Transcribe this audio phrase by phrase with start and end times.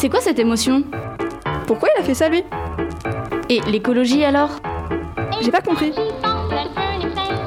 [0.00, 0.82] C'est quoi cette émotion?
[1.66, 2.42] Pourquoi il a fait ça lui?
[3.50, 4.48] Et l'écologie alors?
[5.42, 5.92] J'ai pas compris.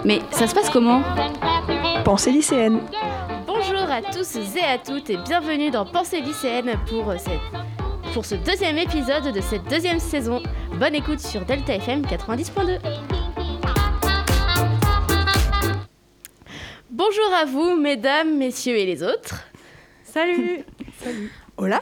[0.06, 1.02] Mais ça se passe comment?
[2.06, 2.82] Pensée lycéenne.
[3.48, 8.36] Bonjour à tous et à toutes et bienvenue dans Pensée lycéenne pour, cette, pour ce
[8.36, 10.40] deuxième épisode de cette deuxième saison.
[10.80, 12.78] Bonne écoute sur Delta FM 90.2.
[16.92, 19.44] Bonjour à vous, mesdames, messieurs et les autres.
[20.04, 20.60] Salut
[21.02, 21.32] Salut.
[21.58, 21.82] Hola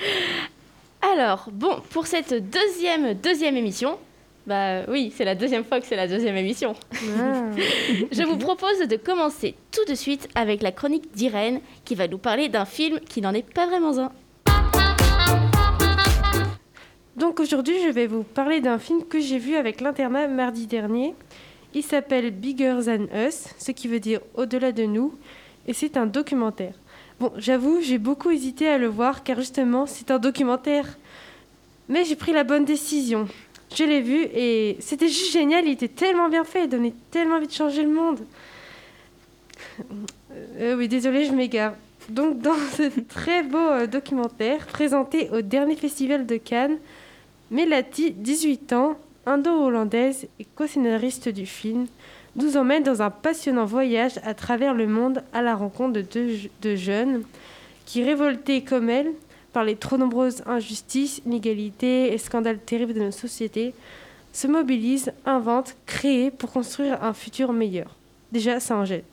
[1.00, 3.98] Alors, bon, pour cette deuxième, deuxième émission,
[4.46, 6.74] bah oui, c'est la deuxième fois que c'est la deuxième émission.
[6.92, 7.50] Ah.
[8.12, 12.18] Je vous propose de commencer tout de suite avec la chronique d'Irène qui va nous
[12.18, 14.12] parler d'un film qui n'en est pas vraiment un.
[17.16, 21.14] Donc aujourd'hui, je vais vous parler d'un film que j'ai vu avec l'internat mardi dernier.
[21.74, 25.14] Il s'appelle Bigger Than Us, ce qui veut dire au-delà de nous,
[25.66, 26.74] et c'est un documentaire.
[27.20, 30.96] Bon, j'avoue, j'ai beaucoup hésité à le voir car justement, c'est un documentaire.
[31.88, 33.26] Mais j'ai pris la bonne décision.
[33.74, 37.36] Je l'ai vu et c'était juste génial, il était tellement bien fait, il donnait tellement
[37.36, 38.20] envie de changer le monde.
[40.58, 41.74] Euh, oui, désolé, je m'égare.
[42.08, 46.78] Donc, dans ce très beau euh, documentaire présenté au dernier festival de Cannes,
[47.50, 51.86] Melati, 18 ans, indo-hollandaise et co-scénariste du film,
[52.38, 56.36] nous emmène dans un passionnant voyage à travers le monde à la rencontre de deux
[56.62, 57.24] de jeunes
[57.84, 59.12] qui, révoltés comme elle
[59.52, 63.74] par les trop nombreuses injustices, inégalités et scandales terribles de nos sociétés,
[64.32, 67.96] se mobilisent, inventent, créent pour construire un futur meilleur.
[68.30, 69.06] Déjà, ça en jette.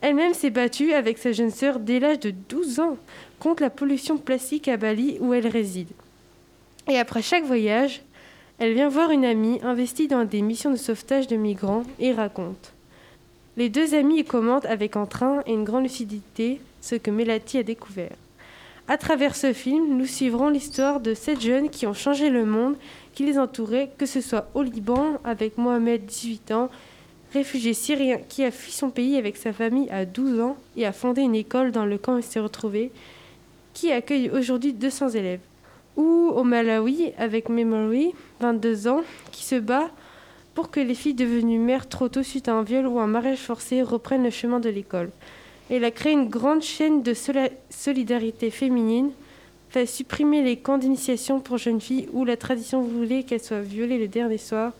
[0.00, 2.96] Elle-même s'est battue avec sa jeune sœur dès l'âge de 12 ans
[3.38, 5.90] contre la pollution plastique à Bali où elle réside.
[6.88, 8.00] Et après chaque voyage,
[8.60, 12.74] elle vient voir une amie investie dans des missions de sauvetage de migrants et raconte.
[13.56, 18.14] Les deux amies commentent avec entrain et une grande lucidité ce que Melati a découvert.
[18.86, 22.76] À travers ce film, nous suivrons l'histoire de sept jeunes qui ont changé le monde
[23.14, 26.68] qui les entourait, que ce soit au Liban avec Mohamed, 18 ans,
[27.32, 30.92] réfugié syrien qui a fui son pays avec sa famille à 12 ans et a
[30.92, 32.92] fondé une école dans le camp où il s'est retrouvé,
[33.72, 35.40] qui accueille aujourd'hui 200 élèves
[35.96, 39.02] ou au Malawi avec Memory, 22 ans,
[39.32, 39.90] qui se bat
[40.54, 43.38] pour que les filles devenues mères trop tôt suite à un viol ou un mariage
[43.38, 45.10] forcé reprennent le chemin de l'école.
[45.70, 47.14] Elle a créé une grande chaîne de
[47.70, 49.10] solidarité féminine,
[49.68, 53.98] fait supprimer les camps d'initiation pour jeunes filles où la tradition voulait qu'elles soient violées
[53.98, 54.72] le dernier soir.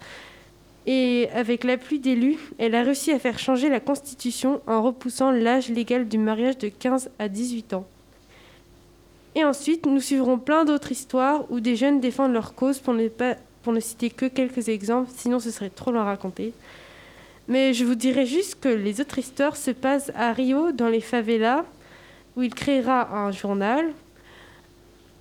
[0.86, 5.68] Et avec l'appui d'élus, elle a réussi à faire changer la Constitution en repoussant l'âge
[5.68, 7.86] légal du mariage de 15 à 18 ans.
[9.34, 13.80] Et ensuite, nous suivrons plein d'autres histoires où des jeunes défendent leur cause pour ne,
[13.80, 16.52] citer que quelques exemples, sinon ce serait trop long à raconter.
[17.46, 21.00] Mais je vous dirais juste que les autres histoires se passent à Rio, dans les
[21.00, 21.64] favelas,
[22.36, 23.92] où il créera un journal,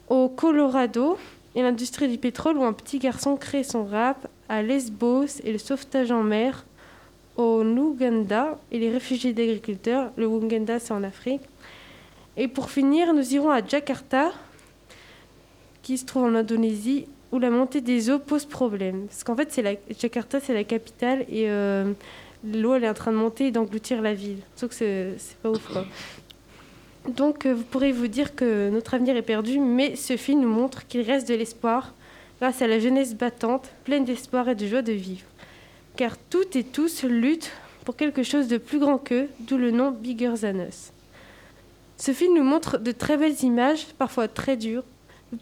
[0.10, 1.18] au Colorado
[1.56, 5.60] et l'industrie du pétrole, où un petit garçon crée son rap, à Lesbos et le
[5.60, 6.66] sauvetage en mer,
[7.38, 11.42] au Ouganda et les réfugiés d'agriculteurs, le Ouganda c'est en Afrique,
[12.38, 14.32] et pour finir, nous irons à Jakarta,
[15.82, 19.08] qui se trouve en Indonésie, où la montée des eaux pose problème.
[19.08, 19.62] Parce qu'en fait.
[20.00, 21.92] Jakarta, c'est la capitale, et euh,
[22.44, 24.40] l'eau, elle est en train de monter et d'engloutir la ville.
[24.56, 24.76] Sauf que
[25.18, 25.70] c'est pas ouf.
[27.08, 30.50] Donc, euh, vous pourrez vous dire que notre avenir est perdu, mais ce film nous
[30.50, 31.94] montre qu'il reste de l'espoir
[32.40, 35.26] grâce à la jeunesse battante, pleine d'espoir et de joie de vivre.
[35.96, 37.52] Car toutes et tous luttent
[37.84, 40.92] pour quelque chose de plus grand qu'eux, d'où le nom Bigger Than Us.
[42.00, 44.84] Ce film nous montre de très belles images, parfois très dures,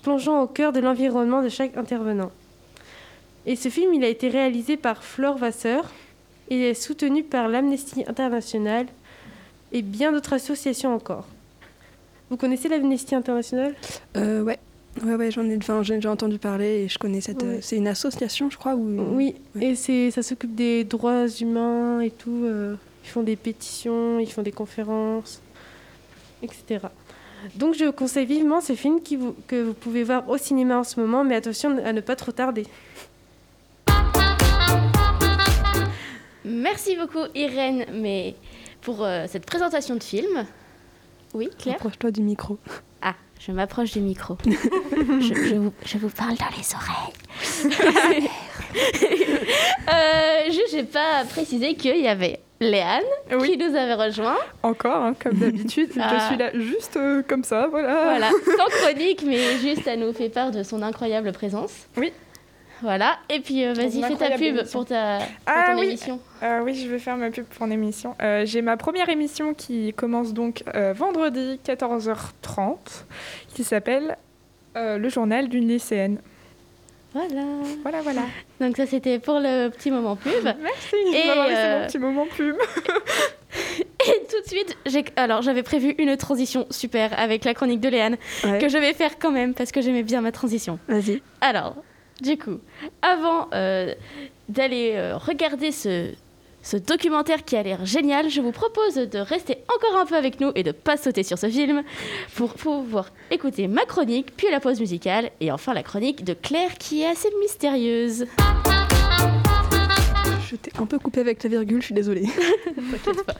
[0.01, 2.31] plongeant au cœur de l'environnement de chaque intervenant.
[3.45, 5.85] Et ce film, il a été réalisé par Flore Vasseur
[6.49, 8.87] et est soutenu par l'Amnesty International
[9.71, 11.27] et bien d'autres associations encore.
[12.29, 13.73] Vous connaissez l'Amnesty International?
[14.17, 14.57] Euh, Ouais.
[15.05, 17.43] Ouais, ouais, j'en ai, enfin, j'ai déjà entendu parler et je connais cette.
[17.43, 17.47] Ouais.
[17.49, 18.73] euh, c'est une association, je crois.
[18.73, 19.15] Ou...
[19.15, 19.65] Oui, Ouais.
[19.67, 22.41] et c'est, ça s'occupe des droits humains et tout.
[22.45, 25.39] euh, ils font des pétitions, ils font des conférences,
[26.41, 26.87] etc.
[27.55, 30.77] Donc je vous conseille vivement ce film qui vous- que vous pouvez voir au cinéma
[30.79, 32.65] en ce moment, mais attention à ne pas trop tarder.
[36.45, 38.35] Merci beaucoup Irène mais
[38.81, 40.45] pour euh, cette présentation de film.
[41.33, 42.57] Oui, Claire Approche-toi du micro.
[43.01, 44.37] Ah, je m'approche du micro.
[44.45, 48.29] je, je vous, je vous parle dans les oreilles.
[49.93, 53.51] euh, juste, j'ai pas précisé qu'il y avait Léane Oui.
[53.51, 54.37] qui nous avait rejoint.
[54.63, 55.91] Encore, hein, comme d'habitude.
[55.99, 56.17] Ah.
[56.19, 58.03] Je suis là juste euh, comme ça, voilà.
[58.03, 61.87] Voilà, sans chronique, mais juste elle nous fait part de son incroyable présence.
[61.97, 62.11] Oui.
[62.83, 64.65] Voilà, et puis euh, vas-y, fais ta pub émission.
[64.79, 65.87] pour ta pour Ah ton oui.
[65.87, 66.19] émission.
[66.43, 68.15] Euh, oui, je vais faire ma pub pour une émission.
[68.21, 72.75] Euh, J'ai ma première émission qui commence donc euh, vendredi 14h30,
[73.53, 74.17] qui s'appelle
[74.75, 76.19] Euh, le journal d'une lycéenne.
[77.25, 77.45] Voilà.
[77.81, 78.21] Voilà, voilà.
[78.61, 80.43] Donc ça c'était pour le petit moment pub.
[80.43, 82.55] Merci Et, euh, mon petit moment pub.
[84.07, 87.89] Et tout de suite, j'ai alors j'avais prévu une transition super avec la chronique de
[87.89, 88.59] Léane Ouais.
[88.59, 90.79] que je vais faire quand même parce que j'aimais bien ma transition.
[90.87, 91.21] Vas-y.
[91.41, 91.75] Alors,
[92.21, 92.59] du coup,
[93.01, 93.93] avant euh,
[94.47, 96.11] d'aller euh, regarder ce,
[96.67, 100.41] ce documentaire qui a l'air génial, je vous propose de rester encore un peu avec
[100.41, 101.81] nous et de pas sauter sur ce film
[102.35, 106.77] pour pouvoir écouter ma chronique, puis la pause musicale et enfin la chronique de Claire
[106.77, 108.25] qui est assez mystérieuse.
[110.49, 112.25] Je t'ai un peu coupé avec la virgule, je suis désolée.
[112.75, 113.35] T'inquiète pas.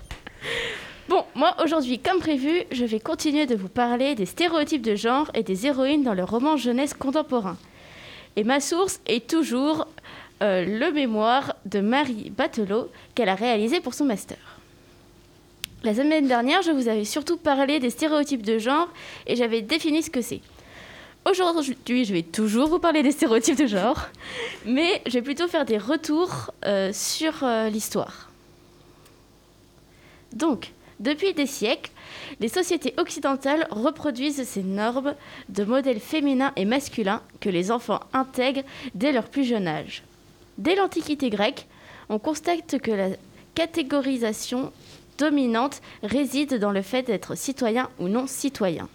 [1.10, 5.30] Bon, moi aujourd'hui, comme prévu, je vais continuer de vous parler des stéréotypes de genre
[5.34, 7.58] et des héroïnes dans le roman jeunesse contemporain.
[8.38, 9.86] Et ma source est toujours
[10.42, 14.38] euh, le mémoire de Marie Batelot qu'elle a réalisé pour son master.
[15.84, 18.89] La semaine dernière, je vous avais surtout parlé des stéréotypes de genre
[19.25, 20.42] et j'avais défini ce que c'est.
[21.30, 24.07] Aujourd'hui, je vais toujours vous parler des stéréotypes de genre,
[24.66, 28.31] mais je vais plutôt faire des retours euh, sur euh, l'histoire.
[30.33, 31.92] Donc, depuis des siècles,
[32.40, 35.16] les sociétés occidentales reproduisent ces normes
[35.50, 38.63] de modèles féminins et masculins que les enfants intègrent
[38.95, 40.04] dès leur plus jeune âge.
[40.57, 41.68] Dès l'Antiquité grecque,
[42.09, 43.09] on constate que la
[43.56, 44.71] catégorisation
[45.18, 48.88] dominante réside dans le fait d'être citoyen ou non citoyen.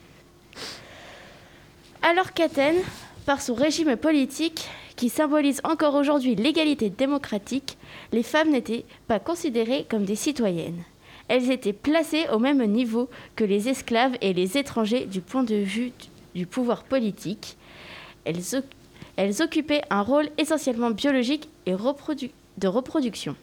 [2.03, 2.83] Alors qu'Athènes,
[3.27, 7.79] par son régime politique qui symbolise encore aujourd'hui l'égalité démocratique,
[8.13, 10.83] les femmes n'étaient pas considérées comme des citoyennes.
[11.29, 15.55] Elles étaient placées au même niveau que les esclaves et les étrangers du point de
[15.55, 15.93] vue
[16.35, 17.57] du pouvoir politique.
[19.17, 23.37] Elles occupaient un rôle essentiellement biologique et reprodu- de reproduction.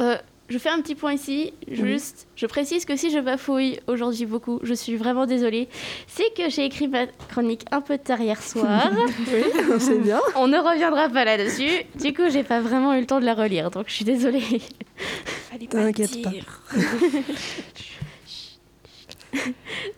[0.00, 0.16] Euh,
[0.48, 4.58] je fais un petit point ici, juste, je précise que si je bafouille aujourd'hui beaucoup,
[4.62, 5.68] je suis vraiment désolée.
[6.08, 8.90] C'est que j'ai écrit ma chronique un peu tard hier soir.
[9.32, 9.44] Oui,
[9.78, 10.20] c'est bien.
[10.36, 11.84] On ne reviendra pas là-dessus.
[11.98, 14.42] Du coup, j'ai pas vraiment eu le temps de la relire, donc je suis désolée.
[15.70, 16.30] T'inquiète pas.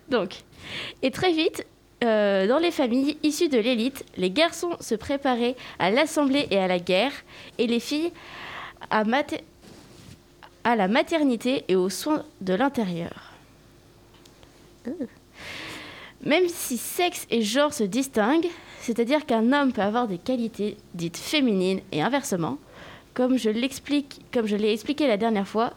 [0.09, 0.43] Donc,
[1.01, 1.65] et très vite,
[2.03, 6.67] euh, dans les familles issues de l'élite, les garçons se préparaient à l'assemblée et à
[6.67, 7.13] la guerre,
[7.57, 8.11] et les filles
[8.89, 9.03] à,
[10.75, 13.31] la maternité et aux soins de l'intérieur.
[14.87, 14.91] Euh.
[16.23, 18.49] Même si sexe et genre se distinguent,
[18.81, 22.57] c'est-à-dire qu'un homme peut avoir des qualités dites féminines et inversement,
[23.13, 23.63] comme je l'ai
[24.73, 25.73] expliqué la dernière fois,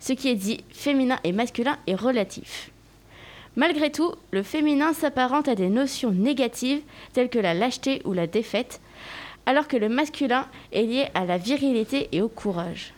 [0.00, 2.70] ce qui est dit féminin et masculin est relatif.
[3.58, 6.80] Malgré tout, le féminin s'apparente à des notions négatives
[7.12, 8.80] telles que la lâcheté ou la défaite,
[9.46, 12.94] alors que le masculin est lié à la virilité et au courage.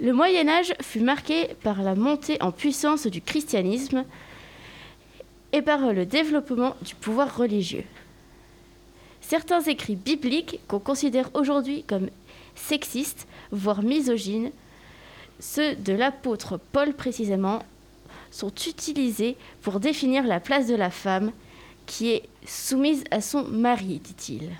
[0.00, 4.04] Le Moyen Âge fut marqué par la montée en puissance du christianisme
[5.52, 7.84] et par le développement du pouvoir religieux.
[9.20, 12.08] Certains écrits bibliques qu'on considère aujourd'hui comme
[12.54, 14.52] sexistes, voire misogynes,
[15.40, 17.64] ceux de l'apôtre Paul précisément,
[18.32, 21.30] sont utilisés pour définir la place de la femme
[21.86, 24.50] qui est soumise à son mari, dit-il.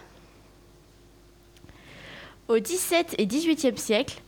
[2.49, 4.21] Au XVIIe et XVIIIe siècle,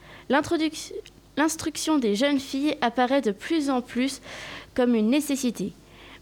[1.36, 4.20] l'instruction des jeunes filles apparaît de plus en plus
[4.74, 5.72] comme une nécessité,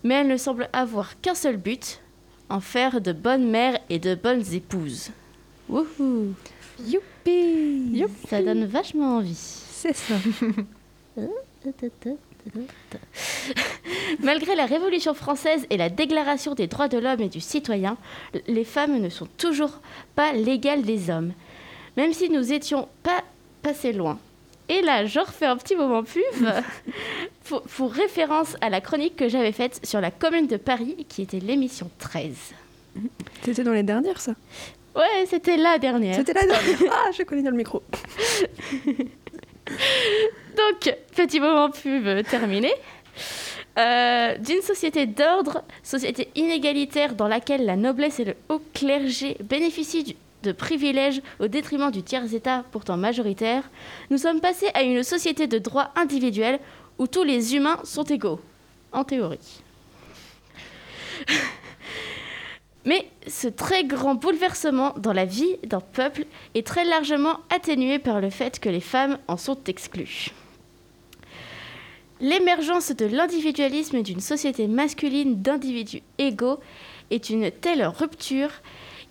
[0.02, 2.00] mais elle ne semble avoir qu'un seul but,
[2.49, 5.11] en faire de bonnes mères et de bonnes épouses.
[5.68, 6.35] Wouhou
[6.85, 9.37] Youpi Ça donne vachement envie.
[9.37, 10.14] C'est ça.
[14.20, 17.96] Malgré la Révolution française et la Déclaration des droits de l'homme et du citoyen,
[18.46, 19.80] les femmes ne sont toujours
[20.14, 21.32] pas l'égale des hommes,
[21.96, 23.22] même si nous étions pas
[23.62, 24.18] passés loin.
[24.68, 26.22] Et là, je refais un petit moment pub
[27.44, 31.22] pour, pour référence à la chronique que j'avais faite sur la Commune de Paris, qui
[31.22, 32.54] était l'émission 13.
[33.42, 34.34] C'était dans les dernières, ça?
[34.94, 36.16] Ouais, c'était la dernière.
[36.16, 36.78] C'était la dernière.
[36.90, 37.82] Ah, je connais dans le micro.
[39.66, 42.73] Donc, petit moment pub terminé.
[43.78, 50.16] Euh, D'une société d'ordre, société inégalitaire dans laquelle la noblesse et le haut clergé bénéficient
[50.42, 53.62] de privilèges au détriment du tiers-état pourtant majoritaire,
[54.11, 56.59] nous sommes passés à une société de droit individuel
[56.99, 58.40] où tous les humains sont égaux,
[58.92, 59.62] en théorie.
[62.84, 68.20] Mais ce très grand bouleversement dans la vie d'un peuple est très largement atténué par
[68.20, 70.30] le fait que les femmes en sont exclues.
[72.20, 76.60] L'émergence de l'individualisme d'une société masculine d'individus égaux
[77.10, 78.50] est une telle rupture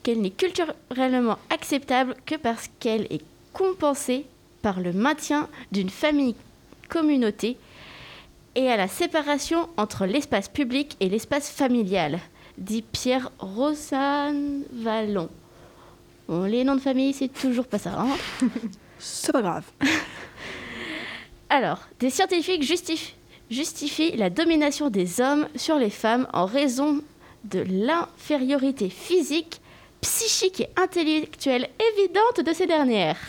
[0.03, 3.23] qu'elle n'est culturellement acceptable que parce qu'elle est
[3.53, 4.25] compensée
[4.61, 6.35] par le maintien d'une famille
[6.89, 7.57] communauté
[8.55, 12.19] et à la séparation entre l'espace public et l'espace familial,
[12.57, 15.29] dit Pierre Rosanne Vallon.
[16.27, 17.99] Bon, les noms de famille, c'est toujours pas ça.
[17.99, 18.17] Hein
[18.99, 19.65] C'est pas grave.
[21.49, 23.15] Alors, des scientifiques justifient,
[23.49, 27.01] justifient la domination des hommes sur les femmes en raison
[27.43, 29.59] de l'infériorité physique,
[30.01, 33.19] psychique et intellectuelle évidente de ces dernières.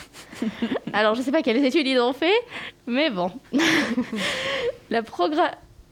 [0.93, 2.39] Alors, je ne sais pas quelles études ils ont fait,
[2.87, 3.31] mais bon.
[4.89, 5.01] la,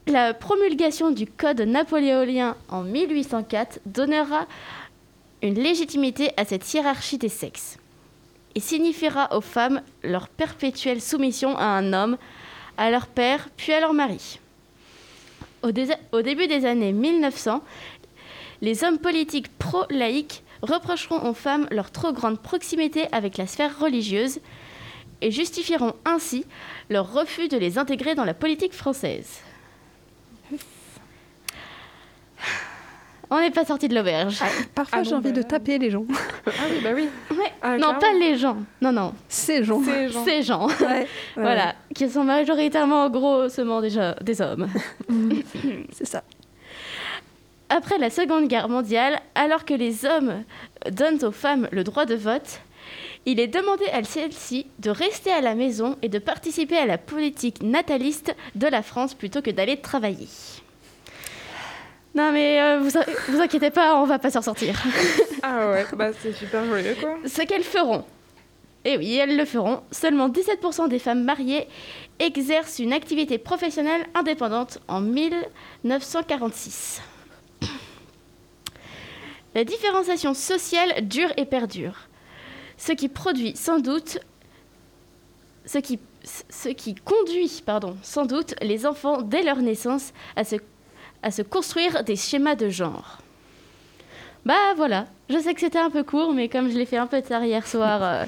[0.08, 4.46] la promulgation du Code napoléonien en 1804 donnera
[5.42, 7.78] une légitimité à cette hiérarchie des sexes
[8.56, 12.18] et signifiera aux femmes leur perpétuelle soumission à un homme,
[12.78, 14.40] à leur père, puis à leur mari.
[15.64, 17.62] Au, dé- au début des années 1900,
[18.62, 24.40] les hommes politiques pro-laïcs reprocheront aux femmes leur trop grande proximité avec la sphère religieuse
[25.22, 26.46] et justifieront ainsi
[26.90, 29.40] leur refus de les intégrer dans la politique française.
[33.34, 34.40] On n'est pas sorti de l'auberge.
[34.76, 35.44] Parfois, Ah j'ai envie bah de là.
[35.48, 36.04] taper les gens.
[36.46, 37.08] Ah oui, bah oui.
[37.32, 37.52] Ouais.
[37.62, 38.58] Ah, non, pas les gens.
[38.82, 39.14] Non, non.
[39.30, 39.82] Ces gens.
[39.82, 40.26] Ces gens.
[40.26, 40.68] Ces gens.
[40.68, 41.08] Ouais, ouais,
[41.38, 44.68] Voilà, qui sont majoritairement grossement déjà des hommes.
[45.94, 46.24] C'est ça.
[47.70, 50.44] Après la Seconde Guerre mondiale, alors que les hommes
[50.92, 52.60] donnent aux femmes le droit de vote,
[53.26, 56.98] il est demandé à celles-ci de rester à la maison et de participer à la
[56.98, 60.28] politique nataliste de la France plutôt que d'aller travailler.
[62.14, 62.90] Non mais euh, vous,
[63.30, 64.82] vous inquiétez pas, on va pas s'en sortir.
[65.44, 67.18] Ah ouais, bah c'est super joyeux quoi.
[67.26, 68.04] Ce qu'elles feront,
[68.84, 71.68] et oui, elles le feront, seulement 17% des femmes mariées
[72.20, 77.02] exercent une activité professionnelle indépendante en 1946.
[79.56, 82.08] La différenciation sociale dure et perdure,
[82.78, 84.18] ce qui produit sans doute,
[85.66, 90.56] ce qui, ce qui conduit, pardon, sans doute les enfants dès leur naissance à se,
[91.24, 93.18] à se construire des schémas de genre.
[94.46, 97.06] Bah voilà, je sais que c'était un peu court, mais comme je l'ai fait un
[97.06, 98.26] peu tard hier soir, euh,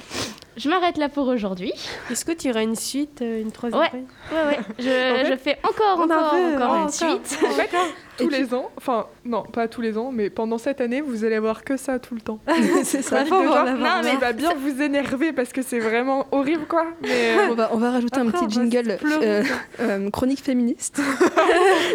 [0.58, 1.74] je m'arrête là pour aujourd'hui.
[2.12, 3.90] Est-ce que tu auras une suite, euh, une troisième Ouais.
[4.32, 6.92] Ouais, ouais, je, En fait, je fais encore, encore, veut, encore une encore.
[6.94, 7.40] suite.
[7.44, 7.70] En fait,
[8.18, 11.36] tous les ans, enfin non, pas tous les ans, mais pendant cette année, vous allez
[11.36, 12.40] avoir que ça tout le temps.
[12.84, 13.66] c'est Ça Faut voir.
[13.66, 16.86] Non, mais- vas bien vous énerver parce que c'est vraiment horrible quoi.
[17.02, 19.44] Mais euh, On va, on va rajouter un petit va jingle euh,
[19.80, 21.02] euh, chronique féministe.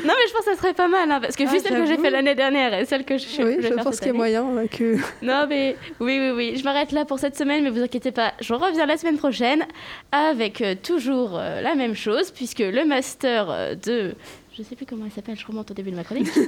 [0.05, 1.77] Non, mais je pense que ça serait pas mal, hein, parce que vu Ah, celle
[1.81, 4.15] que j'ai fait l'année dernière et celle que je, oui, je pense qu'il y a
[4.15, 4.97] moyen euh, que.
[5.23, 6.57] Non, mais oui, oui, oui.
[6.57, 9.67] Je m'arrête là pour cette semaine, mais vous inquiétez pas, je reviens la semaine prochaine
[10.13, 14.15] avec euh, toujours la même chose, puisque le master de.
[14.59, 16.29] Je sais plus comment il s'appelle, je remonte au début de ma chronique.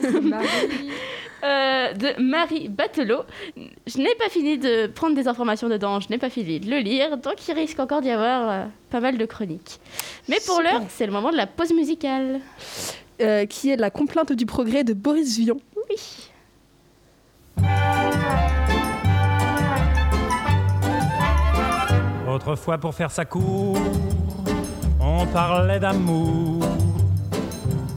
[1.42, 3.22] Euh, de Marie Batelot.
[3.86, 6.80] Je n'ai pas fini de prendre des informations dedans, je n'ai pas fini de le
[6.80, 9.80] lire, donc il risque encore d'y avoir euh, pas mal de chroniques.
[10.28, 12.40] Mais pour l'heure, c'est le moment de la pause musicale.
[13.22, 15.56] euh, qui est la complainte du progrès de Boris Vian.
[15.88, 16.28] Oui.
[22.28, 23.78] Autrefois pour faire sa cour,
[25.00, 26.59] on parlait d'amour.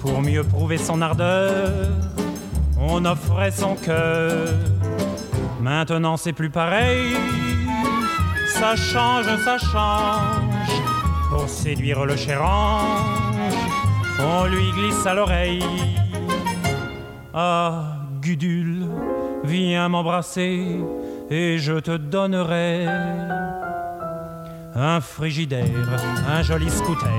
[0.04, 1.72] Pour mieux prouver son ardeur,
[2.78, 4.50] on offrait son cœur.
[5.62, 7.16] Maintenant c'est plus pareil,
[8.48, 10.74] ça change, ça change.
[11.30, 13.56] Pour séduire le cher ange,
[14.20, 15.64] on lui glisse à l'oreille.
[17.34, 18.86] Ah, Gudule,
[19.46, 20.82] viens m'embrasser
[21.30, 22.88] et je te donnerai
[24.76, 27.10] un frigidaire, un joli scooter,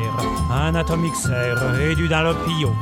[0.50, 2.74] un atomixer et du Dunlopio,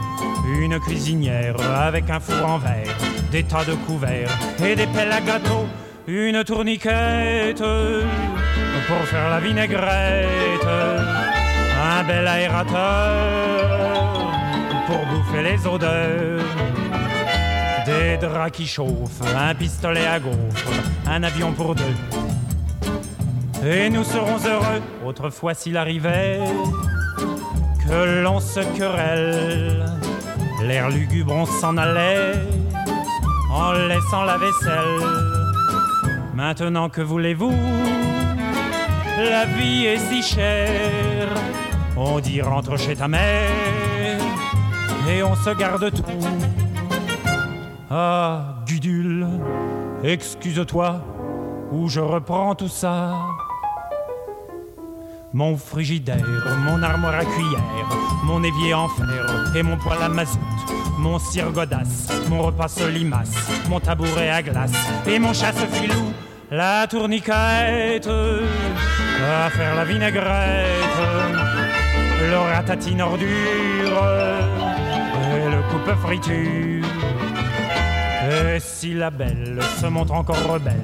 [0.46, 2.96] une cuisinière avec un four en verre,
[3.30, 4.30] des tas de couverts
[4.64, 5.66] et des pelles à gâteau,
[6.06, 7.62] une tourniquette
[8.88, 13.62] pour faire la vinaigrette, un bel aérateur
[14.86, 16.40] pour bouffer les odeurs.
[17.84, 20.70] Des draps qui chauffent, un pistolet à gaufres,
[21.06, 21.96] un avion pour deux.
[23.64, 26.40] Et nous serons heureux, autrefois s'il arrivait
[27.86, 29.86] que l'on se querelle.
[30.62, 32.32] L'air lugubre, on s'en allait
[33.52, 35.06] en laissant la vaisselle.
[36.34, 37.54] Maintenant que voulez-vous?
[39.18, 41.28] La vie est si chère.
[41.96, 44.18] On dit rentre chez ta mère
[45.08, 46.02] et on se garde tout.
[47.90, 49.26] Ah, Gudule,
[50.02, 51.00] excuse-toi,
[51.70, 53.14] ou je reprends tout ça.
[55.34, 56.24] Mon frigidaire,
[56.64, 57.88] mon armoire à cuillère,
[58.24, 60.38] mon évier en fer et mon poêle à mazout,
[60.98, 63.34] mon cire godasse, mon repas solimace,
[63.68, 64.72] mon tabouret à glace
[65.06, 66.12] et mon chasse-filou,
[66.50, 71.00] la tourniquette, à faire la vinaigrette,
[72.20, 73.62] le ratatine ordure
[76.02, 76.81] friture.
[78.58, 80.76] Si la belle se montre encore rebelle,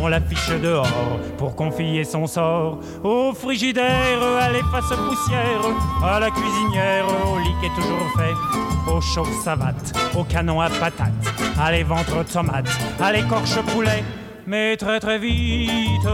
[0.00, 5.60] on l'affiche dehors pour confier son sort au frigidaire, à l'efface poussière,
[6.02, 10.68] à la cuisinière, au lit qui est toujours fait, au chauffe savate, au canon à
[10.68, 11.12] patates,
[11.58, 12.68] à les ventres tomates,
[13.00, 14.04] à l'écorche poulet.
[14.46, 16.06] Mais très très vite,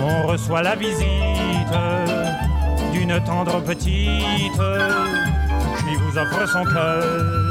[0.00, 1.06] on reçoit la visite
[2.92, 7.45] d'une tendre petite qui vous offre son cœur.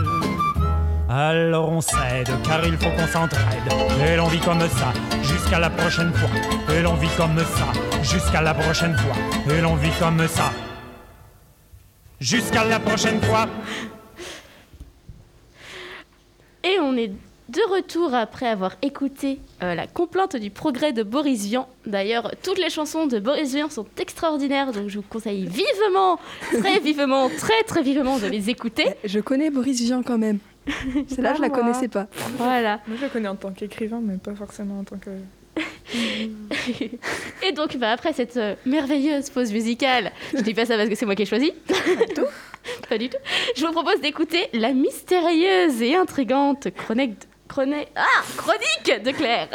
[1.18, 3.72] Alors on cède, car il faut qu'on s'entraide.
[4.06, 4.92] Et l'on vit comme ça,
[5.24, 6.76] jusqu'à la prochaine fois.
[6.76, 7.72] Et l'on vit comme ça,
[8.04, 9.16] jusqu'à la prochaine fois.
[9.50, 10.52] Et l'on vit comme ça.
[12.20, 13.48] Jusqu'à la prochaine fois.
[16.66, 17.14] Et on est
[17.48, 21.70] de retour après avoir écouté euh, la complainte du progrès de Boris Vian.
[21.86, 26.20] D'ailleurs, toutes les chansons de Boris Vian sont extraordinaires, donc je vous conseille vivement,
[26.52, 28.88] très vivement, très très vivement de les écouter.
[29.06, 30.40] Je connais Boris Vian quand même.
[31.08, 31.58] Celle-là, je la moi.
[31.58, 32.08] connaissais pas.
[32.38, 32.80] Voilà.
[32.88, 35.10] Moi, je le connais en tant qu'écrivain, mais pas forcément en tant que.
[37.48, 40.96] Et donc, bah, après cette euh, merveilleuse pause musicale, je dis pas ça parce que
[40.96, 41.52] c'est moi qui ai choisi.
[42.90, 43.18] Pas du tout.
[43.56, 49.50] Je vous propose d'écouter la mystérieuse et intrigante chronique, chronique, ah, chronique de Claire.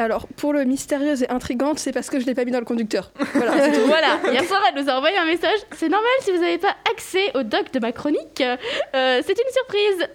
[0.00, 2.64] Alors, pour le mystérieuse et intrigante, c'est parce que je l'ai pas mis dans le
[2.64, 3.12] conducteur.
[3.34, 3.86] Voilà, c'est tout.
[3.86, 5.58] voilà, hier soir, elle nous a envoyé un message.
[5.76, 8.40] C'est normal si vous n'avez pas accès au doc de ma chronique.
[8.40, 10.08] Euh, c'est une surprise.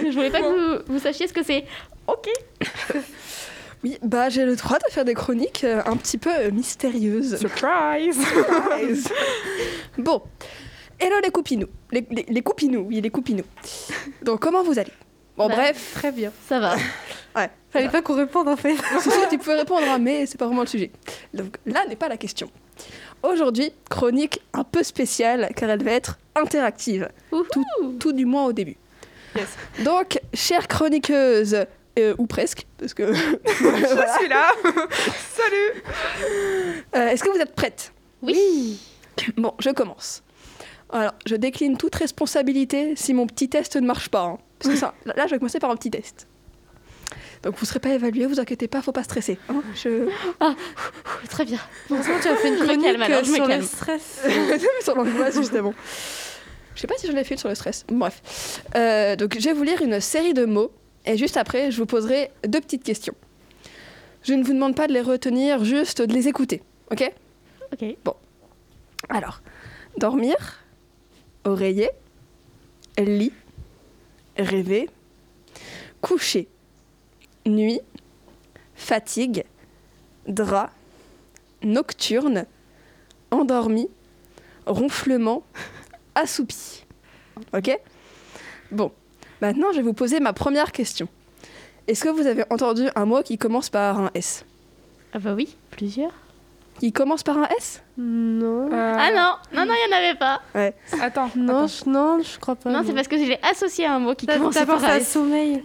[0.10, 1.64] je voulais pas que vous, vous sachiez ce que c'est.
[2.06, 2.28] Ok.
[3.84, 7.36] Oui, bah j'ai le droit de faire des chroniques euh, un petit peu euh, mystérieuses.
[7.40, 9.08] Surprise Surprise.
[9.98, 10.22] bon,
[11.00, 11.66] hello les coupinous.
[11.90, 13.42] Les, les, les coupinous, oui, les coupinous.
[14.22, 14.92] Donc, comment vous allez?
[15.36, 16.30] Bon, Bah, bref, Très bien.
[16.48, 16.76] Ça va.
[17.34, 17.50] ouais.
[17.72, 18.76] Fallait pas qu'on réponde en fait.
[19.00, 20.90] Si, si, tu peux répondre, hein, mais c'est pas vraiment le sujet.
[21.32, 22.50] Donc là n'est pas la question.
[23.22, 27.08] Aujourd'hui, chronique un peu spéciale car elle va être interactive.
[27.30, 27.64] Tout,
[27.98, 28.76] tout du moins au début.
[29.36, 29.46] Yes.
[29.84, 31.64] Donc, chère chroniqueuse,
[31.98, 33.12] euh, ou presque, parce que.
[33.14, 34.50] Je suis là
[35.34, 35.82] Salut
[36.94, 37.92] Euh, Est-ce que vous êtes prête?
[38.20, 38.78] Oui.
[39.36, 40.22] Bon, je commence.
[40.90, 44.22] Alors, je décline toute responsabilité si mon petit test ne marche pas.
[44.24, 44.38] hein.
[44.58, 46.26] Parce que ça, là, je vais commencer par un petit test.
[47.42, 49.38] Donc, vous ne serez pas évalué, vous inquiétez pas, faut pas stresser.
[49.48, 49.62] hein.
[49.74, 50.08] Je...
[51.28, 51.58] Très bien.
[51.90, 54.22] Heureusement, tu as fait une chronique calme alors, euh, je sur le stress.
[54.82, 55.74] sur l'angoisse, justement.
[56.74, 57.84] Je sais pas si j'en ai fait une sur le stress.
[57.88, 58.62] Bref.
[58.76, 60.70] Euh, donc, je vais vous lire une série de mots
[61.04, 63.14] et juste après, je vous poserai deux petites questions.
[64.22, 66.62] Je ne vous demande pas de les retenir, juste de les écouter.
[66.92, 67.10] Ok?
[67.72, 67.84] Ok.
[69.08, 69.40] Alors,
[69.96, 70.36] dormir,
[71.44, 71.90] oreiller,
[72.98, 73.32] lit,
[74.38, 74.88] rêver,
[76.00, 76.46] coucher,
[77.46, 77.80] nuit,
[78.74, 79.44] fatigue,
[80.26, 80.70] drap,
[81.62, 82.46] nocturne,
[83.30, 83.88] endormi,
[84.66, 85.42] ronflement,
[86.14, 86.84] assoupi.
[87.54, 87.78] Ok?
[88.70, 88.92] Bon,
[89.40, 91.08] maintenant je vais vous poser ma première question.
[91.88, 94.44] Est-ce que vous avez entendu un mot qui commence par un S?
[95.12, 96.12] Ah bah oui, plusieurs.
[96.78, 97.82] Qui commence par un S?
[97.98, 98.72] Non.
[98.72, 100.40] Euh, Ah non, non, non, il n'y en avait pas.
[101.00, 101.30] Attends.
[101.36, 101.66] Non, attends.
[101.66, 102.70] je, non, je crois pas.
[102.70, 104.86] non, c'est parce que je l'ai associé à un mot qui commence t'as par pensé
[104.86, 105.08] un à S.
[105.10, 105.64] sommeil.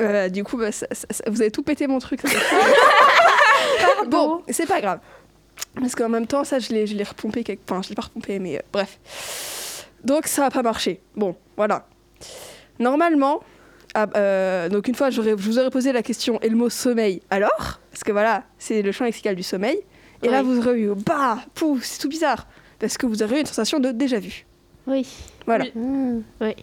[0.00, 2.20] Euh, du coup, bah, ça- ça- ça- vous avez tout pété mon truc.
[4.08, 5.00] bon, c'est pas grave.
[5.74, 7.60] Parce qu'en même temps, ça, je l'ai, je l'ai repompé quelque...
[7.68, 8.98] Enfin, je l'ai pas repompé, mais euh, bref.
[10.04, 11.00] Donc, ça va pas marcher.
[11.16, 11.86] Bon, voilà.
[12.78, 13.40] Normalement,
[13.94, 16.70] ah, euh, donc une fois, j'aurais, je vous aurais posé la question et le mot
[16.70, 17.20] sommeil.
[17.30, 17.80] Alors?
[17.90, 19.80] Parce que voilà, c'est le champ lexical du sommeil.
[20.22, 22.46] Et là, vous aurez eu bah, pouf, c'est tout bizarre.
[22.78, 24.46] Parce que vous aurez eu une sensation de déjà vu.
[24.86, 25.06] Oui.
[25.46, 25.64] Voilà.
[26.40, 26.56] Oui.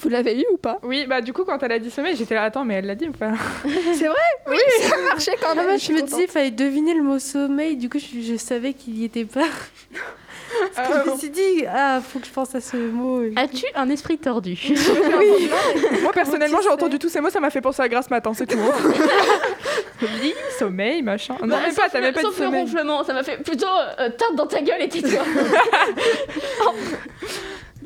[0.00, 0.78] Vous l'avez eu ou pas?
[0.82, 2.94] Oui, bah du coup, quand elle a dit sommeil, j'étais là, attends, mais elle l'a
[2.94, 3.32] dit ou pas?
[3.94, 4.16] C'est vrai?
[4.48, 5.78] Oui, ça marchait quand Ah même.
[5.78, 6.08] je me contente.
[6.10, 7.76] disais, il fallait deviner le mot sommeil.
[7.76, 9.44] Du coup, je, je savais qu'il y était pas.
[10.74, 13.20] Parce que je me suis dit, ah, faut que je pense à ce mot.
[13.36, 14.58] As-tu un esprit tordu?
[15.18, 15.50] Oui.
[16.02, 18.46] Moi, personnellement, j'ai entendu tous ces mots, ça m'a fait penser à Grace Matin, c'est
[18.46, 18.58] tout.
[18.58, 18.92] hein.
[20.22, 21.34] Lit, sommeil, machin.
[21.42, 22.60] Non, Bah, même pas, t'as même pas dit Sauf le sommeil.
[22.62, 23.66] ronflement, ça m'a fait plutôt
[23.98, 25.22] euh, tape dans ta gueule et tais-toi.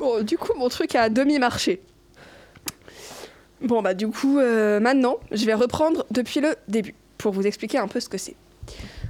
[0.03, 1.81] Bon, du coup, mon truc a demi-marché.
[3.61, 7.77] Bon, bah, du coup, euh, maintenant, je vais reprendre depuis le début pour vous expliquer
[7.77, 8.35] un peu ce que c'est.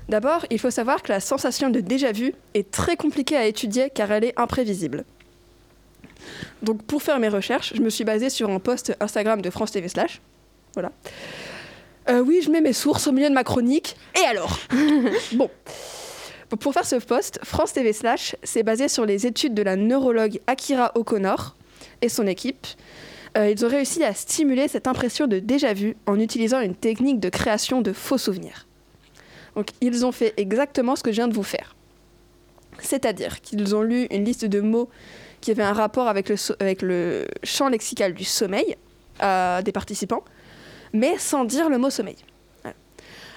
[0.08, 4.12] D'abord, il faut savoir que la sensation de déjà-vu est très compliquée à étudier car
[4.12, 5.04] elle est imprévisible.
[6.62, 9.72] Donc, pour faire mes recherches, je me suis basée sur un post Instagram de France
[9.72, 10.22] TV Slash.
[10.76, 10.92] Voilà.
[12.10, 13.96] Euh, oui, je mets mes sources au milieu de ma chronique.
[14.16, 14.60] Et alors?
[15.34, 15.50] Bon.
[16.60, 20.40] Pour faire ce post, France TV Slash s'est basé sur les études de la neurologue
[20.48, 21.56] Akira O'Connor
[22.02, 22.68] et son équipe.
[23.38, 27.30] Euh, ils ont réussi à stimuler cette impression de déjà-vu en utilisant une technique de
[27.30, 28.68] création de faux souvenirs.
[29.56, 31.76] Donc, ils ont fait exactement ce que je viens de vous faire.
[32.80, 34.90] C'est-à-dire qu'ils ont lu une liste de mots
[35.42, 38.76] qui avait un rapport avec le, so- avec le champ lexical du sommeil
[39.22, 40.24] euh, des participants,
[40.92, 42.16] mais sans dire le mot sommeil.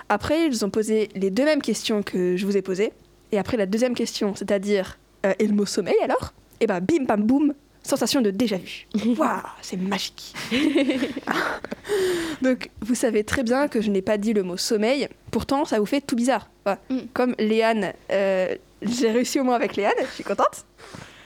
[0.08, 2.92] Après, ils ont posé les deux mêmes questions que je vous ai posées.
[3.32, 6.32] Et après la deuxième question, c'est-à-dire euh, et le mot sommeil alors?
[6.60, 8.86] Et ben bim bam boum, sensation de déjà vu.
[9.18, 10.32] Waouh, c'est magique.
[12.42, 15.08] Donc vous savez très bien que je n'ai pas dit le mot sommeil.
[15.32, 16.48] Pourtant, ça vous fait tout bizarre.
[16.64, 16.80] Voilà.
[16.88, 16.98] Mm.
[17.12, 19.92] Comme Léane, euh, j'ai réussi au moins avec Léane.
[20.00, 20.64] Je suis contente.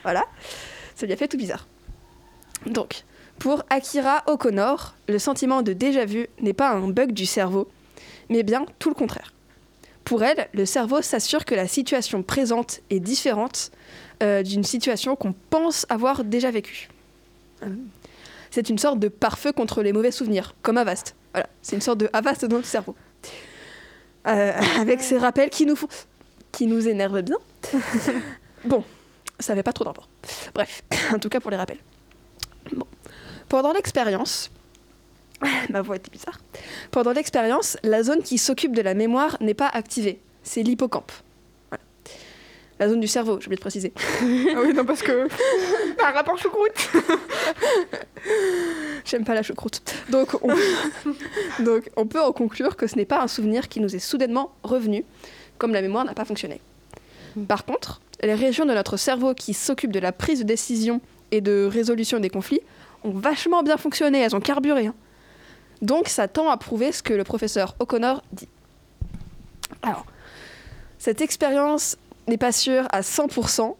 [0.03, 0.25] Voilà,
[0.95, 1.67] ça lui a fait tout bizarre.
[2.65, 3.03] Donc,
[3.37, 7.67] pour Akira O'Connor, le sentiment de déjà vu n'est pas un bug du cerveau,
[8.31, 9.33] mais bien tout le contraire.
[10.03, 13.71] Pour elle, le cerveau s'assure que la situation présente est différente
[14.23, 16.89] euh, d'une situation qu'on pense avoir déjà vécue.
[18.49, 21.15] C'est une sorte de pare-feu contre les mauvais souvenirs, comme Avast.
[21.33, 22.95] Voilà, c'est une sorte de Avast dans le cerveau.
[24.27, 25.87] Euh, avec ces rappels qui nous font,
[26.51, 27.37] qui nous énervent bien.
[28.65, 28.83] bon,
[29.39, 30.09] ça n'avait pas trop d'import.
[30.53, 31.79] Bref, en tout cas pour les rappels.
[32.73, 32.87] Bon.
[33.49, 34.51] Pendant l'expérience,
[35.69, 36.39] ma voix était bizarre.
[36.91, 40.19] Pendant l'expérience, la zone qui s'occupe de la mémoire n'est pas activée.
[40.43, 41.11] C'est l'hippocampe.
[41.69, 41.83] Voilà.
[42.79, 43.93] La zone du cerveau, j'ai oublié de préciser.
[43.99, 45.27] Ah oui, non, parce que.
[46.03, 46.89] Un rapport choucroute
[49.05, 49.81] J'aime pas la choucroute.
[50.09, 50.53] Donc on...
[51.63, 54.53] Donc on peut en conclure que ce n'est pas un souvenir qui nous est soudainement
[54.63, 55.03] revenu,
[55.57, 56.61] comme la mémoire n'a pas fonctionné.
[57.47, 61.01] Par contre, les régions de notre cerveau qui s'occupent de la prise de décision
[61.31, 62.61] et de résolution des conflits
[63.03, 64.87] ont vachement bien fonctionné, elles ont carburé.
[64.87, 64.95] hein.
[65.81, 68.47] Donc ça tend à prouver ce que le professeur O'Connor dit.
[69.81, 70.05] Alors,
[70.99, 73.75] cette expérience n'est pas sûre à 100%,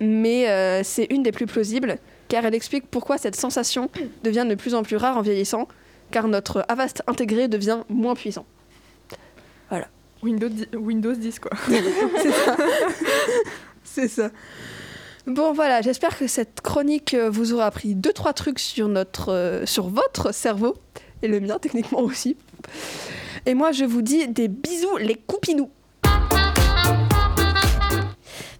[0.00, 3.90] mais euh, c'est une des plus plausibles, car elle explique pourquoi cette sensation
[4.22, 5.66] devient de plus en plus rare en vieillissant,
[6.10, 8.44] car notre Avast intégré devient moins puissant.
[10.24, 11.50] Windows 10, Windows 10, quoi.
[11.68, 12.56] C'est ça.
[13.84, 14.30] C'est ça.
[15.26, 19.66] Bon voilà, j'espère que cette chronique vous aura appris deux trois trucs sur notre, euh,
[19.66, 20.76] sur votre cerveau
[21.24, 22.36] et le mien techniquement aussi.
[23.46, 25.70] Et moi je vous dis des bisous les coupinous.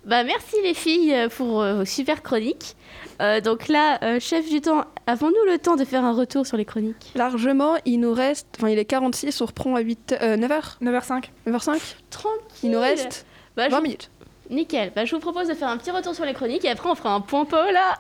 [0.06, 2.76] Bah merci les filles euh, pour euh, vos super chroniques.
[3.22, 6.56] Euh, donc là, euh, chef du temps, avons-nous le temps de faire un retour sur
[6.58, 7.12] les chroniques?
[7.14, 11.24] Largement, il nous reste, enfin il est 46, on reprend à 8, euh, 9h, 9h05.
[11.46, 11.80] 9h05.
[12.10, 12.38] Tranquille.
[12.64, 13.24] Il nous reste
[13.56, 14.10] Bah, je 20 vous- minutes.
[14.50, 14.92] Nickel.
[14.94, 16.94] Bah, je vous propose de faire un petit retour sur les chroniques et après on
[16.94, 17.94] fera un point Paula.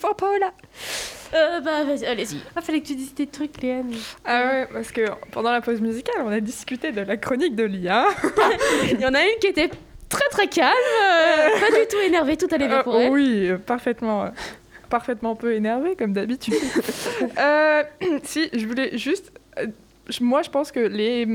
[0.00, 0.50] Faut Paola.
[1.34, 2.38] Euh, bah vas-y, allez-y.
[2.56, 3.92] Ah, fallait que tu dises des trucs, Léane.
[4.24, 7.64] Ah ouais, parce que pendant la pause musicale, on a discuté de la chronique de
[7.64, 8.06] l'IA.
[8.92, 9.70] Il y en a une qui était
[10.08, 13.10] très très calme, euh, pas du tout énervée, tout allait bien Euh, pour elle.
[13.10, 14.30] oui, parfaitement.
[14.88, 16.54] parfaitement peu énervé, comme d'habitude.
[17.38, 17.82] Euh,
[18.22, 19.32] si, je voulais juste.
[19.58, 19.66] euh,
[20.20, 21.26] moi, je pense que les.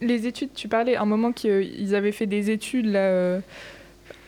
[0.00, 3.38] Les études, tu parlais à un moment qu'ils avaient fait des études là, euh,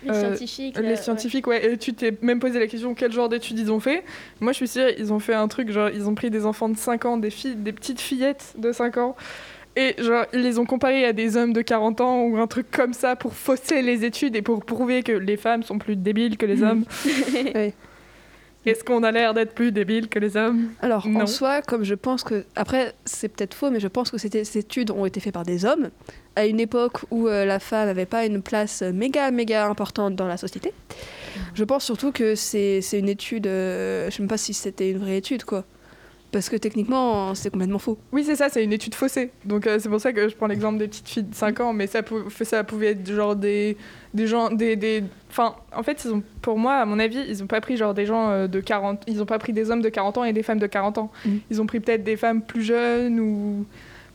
[0.05, 0.77] Les Euh, scientifiques.
[0.77, 0.97] là, Les ouais.
[0.97, 1.73] scientifiques, ouais.
[1.73, 4.05] Et tu t'es même posé la question quel genre d'études ils ont fait?
[4.41, 6.69] Moi, je suis sûre, ils ont fait un truc, genre, ils ont pris des enfants
[6.69, 9.17] de 5 ans, des filles, des petites fillettes de 5 ans.
[9.77, 12.71] Et genre, ils les ont comparés à des hommes de 40 ans ou un truc
[12.71, 16.37] comme ça pour fausser les études et pour prouver que les femmes sont plus débiles
[16.37, 16.85] que les hommes.
[17.55, 17.73] Oui.
[18.67, 20.71] Est-ce qu'on a l'air d'être plus débiles que les hommes?
[20.81, 21.23] Alors, Non.
[21.23, 22.45] en soi, comme je pense que.
[22.57, 25.65] Après, c'est peut-être faux, mais je pense que ces études ont été faites par des
[25.65, 25.91] hommes,
[26.37, 30.27] à une époque où euh, la femme n'avait pas une place méga, méga importante dans
[30.27, 30.73] la société.
[31.55, 33.47] Je pense surtout que c'est une étude.
[33.47, 35.65] euh, je sais même pas si c'était une vraie étude, quoi.
[36.35, 37.97] Parce que techniquement, c'est complètement faux.
[38.13, 39.31] Oui, c'est ça, c'est une étude faussée.
[39.45, 41.73] Donc euh, c'est pour ça que je prends l'exemple des petites filles de 5 ans,
[41.73, 43.77] mais ça, pou- ça pouvait être genre des,
[44.15, 45.05] des gens, des, des...
[45.31, 47.95] Enfin, en fait, ils ont, pour moi, à mon avis, ils ont pas pris genre
[47.95, 49.05] des gens euh, de 40...
[49.07, 51.13] Ils ont pas pris des hommes de 40 ans et des femmes de 40 ans.
[51.25, 51.39] Mhm.
[51.53, 53.65] Ils ont pris peut-être des femmes plus jeunes ou...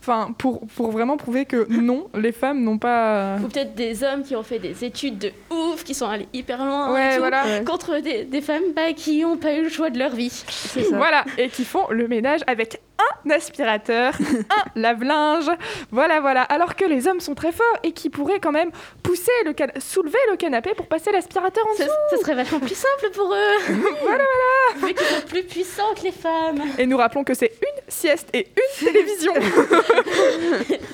[0.00, 3.36] Enfin, pour, pour vraiment prouver que non, les femmes n'ont pas...
[3.44, 6.64] Ou peut-être des hommes qui ont fait des études de ouf, qui sont allés hyper
[6.64, 6.88] loin.
[6.88, 7.44] et Ouais, tout, voilà.
[7.44, 7.64] Ouais.
[7.64, 10.30] Contre des, des femmes bah, qui n'ont pas eu le choix de leur vie.
[10.30, 10.96] C'est ça.
[10.96, 12.80] Voilà, et qui font le ménage avec
[13.24, 14.14] un aspirateur,
[14.50, 15.50] un lave-linge,
[15.90, 16.42] voilà, voilà.
[16.42, 18.70] Alors que les hommes sont très forts et qui pourraient quand même
[19.02, 21.90] pousser le can- soulever le canapé pour passer l'aspirateur en dessous.
[22.10, 23.58] ça serait vachement plus simple pour eux.
[24.02, 24.86] voilà, voilà.
[24.86, 26.62] Vu qu'ils sont plus puissants que les femmes.
[26.78, 29.32] Et nous rappelons que c'est une sieste et une télévision.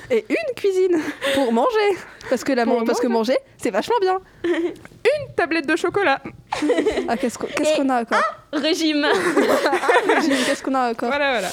[0.09, 1.01] Et une cuisine
[1.35, 1.97] pour manger.
[2.29, 4.19] Parce que, la Pour man- parce que manger, c'est vachement bien.
[4.45, 6.19] une tablette de chocolat.
[7.07, 8.21] Ah, qu'est-ce qu'on a encore?
[8.53, 9.05] Régime.
[10.45, 11.09] Qu'est-ce qu'on a encore?
[11.09, 11.47] Voilà, voilà.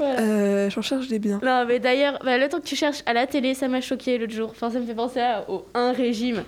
[0.00, 1.40] Euh, J'en cherche des biens.
[1.42, 4.18] Non, mais d'ailleurs, bah, le temps que tu cherches à la télé, ça m'a choqué
[4.18, 4.48] l'autre jour.
[4.50, 6.44] Enfin, ça me fait penser à- au un régime.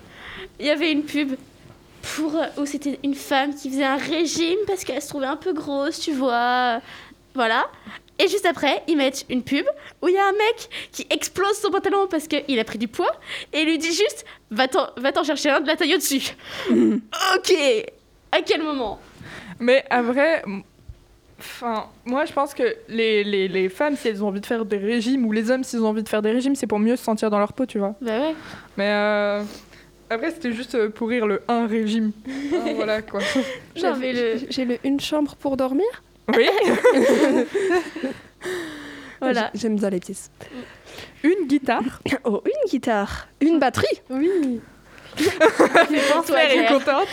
[0.59, 1.35] Il y avait une pub
[2.15, 5.37] pour euh, où c'était une femme qui faisait un régime parce qu'elle se trouvait un
[5.37, 6.79] peu grosse, tu vois.
[7.33, 7.65] Voilà.
[8.17, 9.65] Et juste après, ils mettent une pub
[10.01, 12.87] où il y a un mec qui explose son pantalon parce qu'il a pris du
[12.87, 13.11] poids
[13.51, 16.33] et il lui dit juste Va-t'en va t'en chercher un de la taille au-dessus.
[16.69, 17.53] ok
[18.31, 18.99] À quel moment?
[19.59, 20.43] Mais à vrai,
[21.39, 24.65] enfin, moi je pense que les, les, les femmes, si elles ont envie de faire
[24.65, 26.95] des régimes, ou les hommes, s'ils ont envie de faire des régimes, c'est pour mieux
[26.95, 27.95] se sentir dans leur peau, tu vois.
[28.01, 28.35] Bah ouais.
[28.77, 29.43] Mais euh,
[30.09, 32.11] après, c'était juste euh, pour rire le un régime.
[32.27, 33.21] Hein, voilà quoi.
[33.75, 34.39] J'avais le.
[34.49, 35.85] J'ai le une chambre pour dormir.
[36.35, 36.49] Oui,
[39.21, 39.49] Voilà.
[39.53, 40.17] J'ai- J'aime bien les petits.
[41.23, 42.01] une guitare.
[42.23, 43.27] Oh, une guitare.
[43.41, 44.01] Une batterie.
[44.09, 44.59] Oui.
[46.25, 47.07] Claire est contente.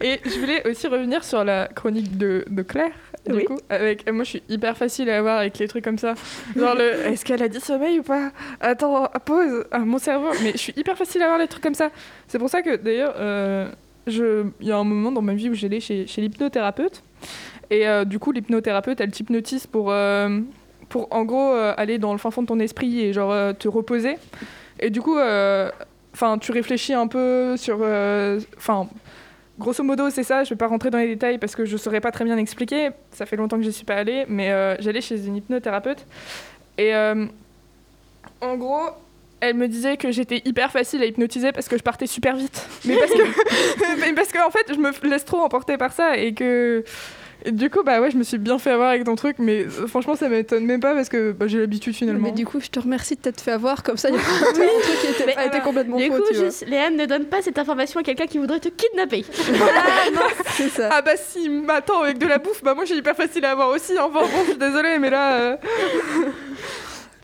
[0.00, 2.92] Et je voulais aussi revenir sur la chronique de, de Claire.
[3.26, 3.44] Du Oui.
[3.44, 6.14] coup, avec, moi, je suis hyper facile à avoir avec les trucs comme ça.
[6.56, 8.30] Genre, le, est-ce qu'elle a dit sommeil ou pas?
[8.60, 9.64] Attends, pause.
[9.70, 10.30] Ah, mon cerveau.
[10.42, 11.90] Mais je suis hyper facile à avoir les trucs comme ça.
[12.28, 13.68] C'est pour ça que, d'ailleurs, euh,
[14.06, 17.02] je- il y a un moment dans ma vie où j'allais chez, chez l'hypnothérapeute.
[17.70, 20.40] Et euh, du coup, l'hypnothérapeute, elle t'hypnotise pour, euh,
[20.88, 23.52] pour, en gros, euh, aller dans le fin fond de ton esprit et, genre, euh,
[23.52, 24.16] te reposer.
[24.80, 25.70] Et du coup, euh,
[26.14, 28.88] enfin, tu réfléchis un peu sur, euh, enfin,
[29.60, 30.42] grosso modo, c'est ça.
[30.42, 32.90] Je vais pas rentrer dans les détails parce que je saurais pas très bien expliquer.
[33.12, 36.04] Ça fait longtemps que je suis pas allée, mais euh, j'allais chez une hypnothérapeute
[36.78, 37.26] et euh,
[38.40, 38.88] en gros.
[39.42, 42.68] Elle me disait que j'étais hyper facile à hypnotiser parce que je partais super vite.
[42.84, 46.18] Mais parce que, mais parce que en fait, je me laisse trop emporter par ça
[46.18, 46.84] et que
[47.44, 49.64] et du coup, bah ouais, je me suis bien fait avoir avec ton truc, mais
[49.64, 52.20] euh, franchement, ça m'étonne même pas parce que bah, j'ai l'habitude finalement.
[52.28, 53.82] Mais du coup, je te remercie de t'être fait avoir.
[53.82, 54.68] Comme ça, il y a pas un truc
[55.00, 56.14] qui était, Mais a été complètement Du faux.
[56.16, 56.44] coup, tu vois.
[56.46, 59.24] juste, Léane ne donne pas cette information à quelqu'un qui voudrait te kidnapper.
[60.56, 60.88] C'est ça.
[60.92, 63.68] Ah bah s'il m'attend avec de la bouffe, bah moi j'ai hyper facile à avoir
[63.70, 63.92] aussi.
[63.98, 65.32] Enfin bon, je suis désolée, mais là...
[65.34, 65.56] euh,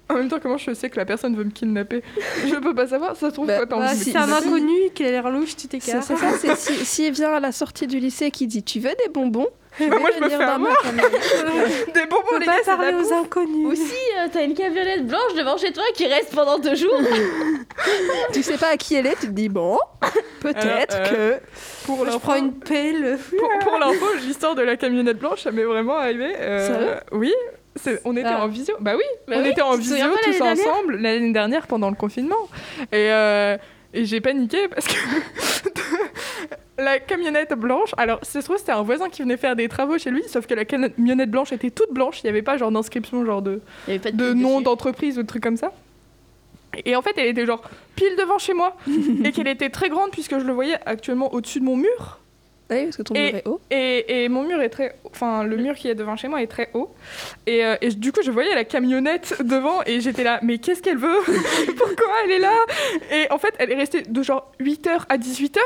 [0.09, 2.03] en même temps, comment je sais que la personne veut me kidnapper?
[2.47, 4.19] Je peux pas savoir, ça se trouve Bah, quoi, t'as Bah, envie de si c'est
[4.19, 6.05] un inconnu qui a l'air louche, tu t'écartes.
[6.05, 8.91] c'est ça, c'est si, s'il vient à la sortie du lycée qui dit Tu veux
[9.05, 9.49] des bonbons?
[9.79, 10.59] Bah, moi, je me fais avoir.
[11.95, 13.67] Des bonbons, les gars, parler aux inconnus.
[13.73, 16.99] Aussi, euh, t'as une camionnette blanche devant chez toi qui reste pendant deux jours.
[18.33, 19.79] Tu sais pas à qui elle est, tu te dis Bon,
[20.41, 21.39] peut-être Alors, euh,
[21.85, 23.19] Pour Je prends une pelle.
[23.39, 26.33] pour, pour l'info, l'histoire de la camionnette blanche, ça m'est vraiment arrivé.
[26.39, 27.33] euh, Oui,
[28.05, 28.45] on était Ah.
[28.45, 28.75] en visio.
[28.81, 32.49] Bah oui, Bah on oui, était en visio tous ensemble l'année dernière pendant le confinement.
[32.93, 33.57] Et, euh,
[33.97, 34.95] et j'ai paniqué parce que
[36.79, 37.91] la camionnette blanche.
[37.97, 40.55] Alors, c'est trouve c'était un voisin qui venait faire des travaux chez lui, sauf que
[40.55, 42.23] la camionnette blanche était toute blanche.
[42.23, 45.19] Il n'y avait pas genre d'inscription, genre de, Il y avait pas de, nom d'entreprise
[45.19, 45.73] ou de trucs comme ça.
[46.85, 47.63] Et en fait, elle était genre
[47.95, 48.77] pile devant chez moi
[49.25, 52.21] et qu'elle était très grande puisque je le voyais actuellement au-dessus de mon mur.
[52.69, 53.61] Ah Oui, parce que ton Et- mur est haut.
[53.71, 56.49] Et, et mon mur est très, enfin le mur qui est devant chez moi est
[56.49, 56.93] très haut.
[57.47, 60.83] Et, euh, et du coup je voyais la camionnette devant et j'étais là, mais qu'est-ce
[60.83, 61.19] qu'elle veut
[61.77, 62.53] Pourquoi elle est là
[63.13, 65.59] Et en fait elle est restée de genre 8h à 18h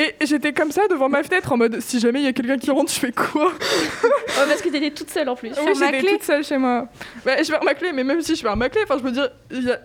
[0.00, 2.58] et j'étais comme ça devant ma fenêtre en mode si jamais il y a quelqu'un
[2.58, 3.52] qui rentre je fais quoi Ouais,
[4.48, 5.50] parce que t'étais toute seule en plus.
[5.64, 6.10] Oui j'étais clé.
[6.12, 6.88] toute seule chez moi.
[7.24, 9.12] Bah, je ferme ma clé mais même si je ferme ma clé, enfin je veux
[9.12, 9.30] dire,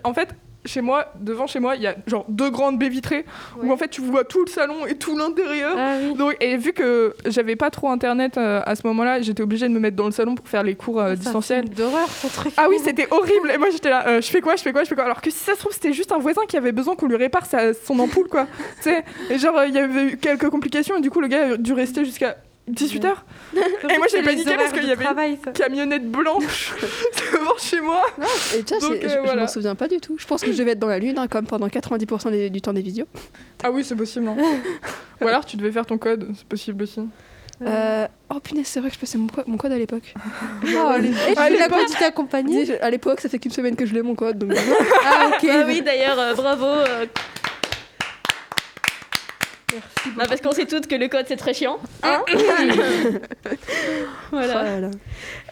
[0.04, 0.28] en fait
[0.64, 3.24] chez moi, devant chez moi, il y a genre deux grandes baies vitrées
[3.62, 5.74] où en fait tu vois tout le salon et tout l'intérieur.
[5.78, 6.14] Ah oui.
[6.14, 9.72] Donc, et vu que j'avais pas trop internet euh, à ce moment-là, j'étais obligée de
[9.72, 11.68] me mettre dans le salon pour faire les cours euh, distanciels.
[11.70, 12.52] d'horreur, ton truc.
[12.56, 13.50] Ah oui, c'était horrible.
[13.52, 15.04] Et moi j'étais là, euh, je fais quoi, je fais quoi, je fais quoi?
[15.04, 17.16] Alors que si ça se trouve, c'était juste un voisin qui avait besoin qu'on lui
[17.16, 18.46] répare sa- son ampoule, quoi.
[18.82, 21.52] tu sais, et genre, il y avait eu quelques complications et du coup, le gars
[21.52, 22.36] a dû rester jusqu'à
[22.68, 23.00] 18h.
[23.00, 23.16] Surtout
[23.90, 25.50] Et moi, j'ai paniqué parce qu'il y avait travail, ça.
[25.52, 26.74] Camionnette blanche
[27.32, 28.02] devant chez moi.
[28.56, 29.42] Et tiens, Donc, c'est- euh, je, je voilà.
[29.42, 30.16] m'en souviens pas du tout.
[30.18, 32.60] Je pense que je devais être dans la lune, hein, comme pendant 90% des- du
[32.60, 33.06] temps des visios.
[33.62, 34.24] Ah oui, c'est possible.
[34.26, 34.36] non.
[35.20, 37.00] Ou alors tu devais faire ton code, c'est possible aussi.
[37.66, 40.14] Euh, Oh punaise, c'est vrai que je passais mon, co- mon code à l'époque.
[40.62, 40.66] Oh,
[41.00, 43.50] les- Et À tu l'as l'époque- pas dit t'accompagner Dis, À l'époque, ça fait qu'une
[43.50, 44.38] semaine que je l'ai mon code.
[44.38, 44.52] Donc...
[45.04, 45.48] Ah ok.
[45.50, 46.66] Ah oui, d'ailleurs, euh, bravo.
[49.78, 51.78] Merci non, parce qu'on sait toutes que le code c'est très chiant.
[52.02, 52.22] Hein
[54.30, 54.80] voilà.
[54.82, 54.90] Oh.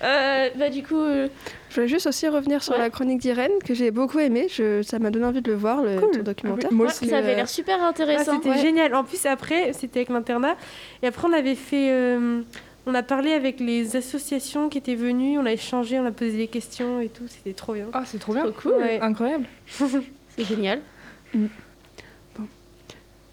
[0.05, 1.29] Euh, bah du coup, euh,
[1.71, 2.81] Je voulais juste aussi revenir sur Ouais.
[2.81, 4.49] la chronique d'Irène, que j'ai beaucoup aimé.
[4.51, 4.83] Je...
[4.83, 6.11] Ça m'a donné envie de le voir, le Cool.
[6.11, 6.69] ton documentaire.
[6.71, 7.09] Ah oui, moi ouais, aussi.
[7.09, 8.35] ça avait euh, l'air super Ah, intéressant.
[8.37, 8.59] c'était Ouais.
[8.59, 8.95] génial.
[8.95, 10.57] En plus, après, c'était avec l'internat.
[11.03, 11.91] Et après, on avait fait.
[11.91, 12.43] euh,
[12.89, 15.39] on a parlé avec les associations qui étaient venues.
[15.39, 17.25] On a échangé, on a posé des questions et tout.
[17.29, 17.87] C'était trop bien.
[17.93, 18.43] Ah, c'est trop bien.
[18.45, 18.73] Trop cool.
[18.75, 19.01] Ouais.
[19.01, 19.47] Incroyable.
[20.39, 20.81] C'est génial.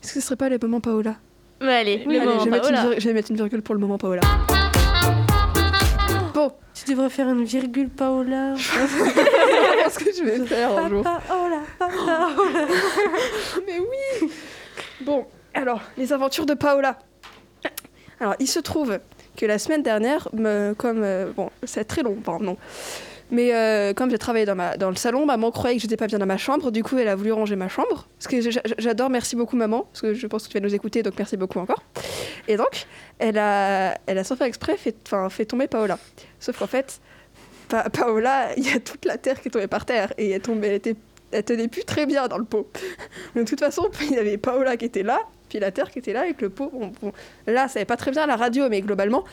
[0.04, 1.16] Est-ce que ce serait pas le moment Paola?
[1.62, 2.90] Mais allez, Allez, le moment je, vais mettre une Paola.
[2.96, 4.22] vir- je vais mettre une virgule pour le moment Paola.
[6.34, 8.56] Bon, Tu devrais faire une virgule, Paola.
[8.58, 11.04] ce que je vais faire un jour?
[11.04, 12.30] Paola, Paola.
[13.68, 14.30] Mais oui
[15.02, 16.98] Bon, alors, les aventures de Paola.
[18.20, 19.00] Alors, il se trouve
[19.38, 21.04] que la semaine dernière, me- comme...
[21.04, 22.58] euh, bon, c'est très long, pardon, non.
[23.32, 26.26] Mais euh, comme j'ai travaillé dans, le salon, maman croyait que j'étais pas bien dans
[26.26, 26.72] ma chambre.
[26.72, 28.08] Du coup, elle a voulu ranger ma chambre.
[28.20, 30.76] Ce que j'a- j'adore, merci beaucoup maman, parce que je pense que tu vas nous
[30.76, 31.82] écouter, donc merci beaucoup encore.
[32.48, 32.86] Et donc,
[33.20, 34.94] elle a, elle a sans faire exprès fait,
[35.48, 35.98] tomber Paola.
[36.40, 37.00] Sauf qu'en fait,
[37.70, 40.42] Pa- Paola, il y a toute la terre qui est tombée par terre et elle,
[40.42, 40.82] tombait,
[41.32, 42.70] elle, tenait plus très bien dans le pot.
[43.36, 45.20] De toute façon, il y avait Paola qui était là,
[45.60, 46.70] la terre qui était là avec le pot.
[46.74, 47.12] Bon, bon,
[47.48, 49.24] là, ça n'avait pas très bien la radio, mais globalement.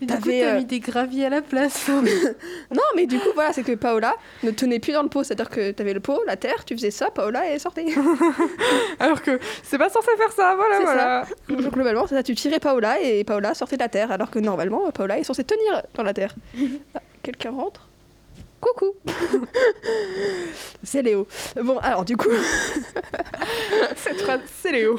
[0.00, 1.88] Et du coup, T'avais, t'as euh, mis des graviers à la place.
[2.70, 5.24] Non, mais du coup, voilà, c'est que Paola ne tenait plus dans le pot.
[5.24, 7.86] C'est-à-dire que tu avais le pot, la terre, tu faisais ça, Paola, elle sortait.
[9.00, 11.26] Alors que c'est pas censé faire ça, voilà, voilà.
[11.48, 14.12] Donc, globalement, c'est ça, tu tirais Paola et Paola sortait de la terre.
[14.12, 16.34] Alors que normalement, Paola est censée tenir dans la terre.
[16.94, 17.87] Ah, Quelqu'un rentre?
[18.60, 18.92] Coucou
[20.82, 21.26] C'est Léo.
[21.62, 22.28] Bon, alors du coup.
[23.96, 24.98] Cette phrase, c'est Léo.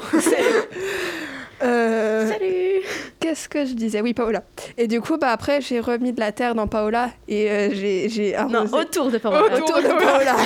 [1.62, 2.82] euh, Salut
[3.18, 4.00] Qu'est-ce que je disais?
[4.00, 4.42] Oui, Paola.
[4.78, 8.08] Et du coup, bah, après, j'ai remis de la terre dans Paola et euh, j'ai
[8.08, 8.74] j'ai Non, arrosé.
[8.76, 9.56] autour de Paola.
[9.56, 9.76] Autour.
[9.82, 10.36] De Paola.